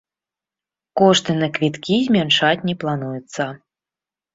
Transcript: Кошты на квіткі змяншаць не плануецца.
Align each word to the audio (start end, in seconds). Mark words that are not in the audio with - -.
Кошты 1.01 1.31
на 1.43 1.51
квіткі 1.59 2.01
змяншаць 2.11 2.59
не 2.67 2.79
плануецца. 2.85 3.43